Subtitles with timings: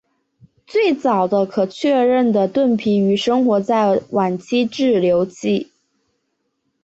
[0.65, 5.69] 最早的可确认的盾皮鱼生活在晚期志留纪。